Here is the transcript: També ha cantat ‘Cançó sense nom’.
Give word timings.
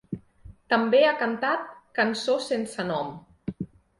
També 0.73 1.01
ha 1.07 1.11
cantat 1.19 1.69
‘Cançó 1.99 2.39
sense 2.47 2.89
nom’. 2.95 3.15